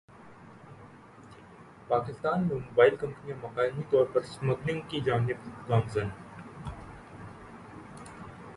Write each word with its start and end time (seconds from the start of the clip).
پاکستان 1.87 2.47
میں 2.47 2.55
موبائل 2.55 2.95
کمپنیاں 2.95 3.37
مقامی 3.43 3.83
طور 3.89 4.05
پر 4.13 4.21
اسمبلنگ 4.21 4.81
کی 4.89 4.99
جانب 4.99 5.47
گامزن 5.69 6.09